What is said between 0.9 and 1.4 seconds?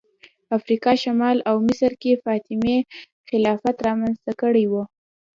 شمال